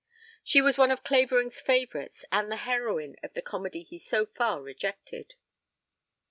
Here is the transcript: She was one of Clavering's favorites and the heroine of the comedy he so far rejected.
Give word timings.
She 0.43 0.63
was 0.63 0.79
one 0.79 0.89
of 0.89 1.03
Clavering's 1.03 1.61
favorites 1.61 2.25
and 2.31 2.51
the 2.51 2.55
heroine 2.65 3.17
of 3.21 3.33
the 3.33 3.41
comedy 3.43 3.83
he 3.83 3.99
so 3.99 4.25
far 4.25 4.59
rejected. 4.59 5.35